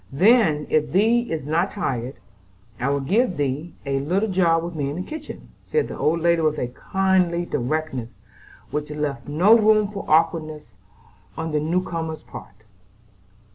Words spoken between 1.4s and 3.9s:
not tired, I will give thee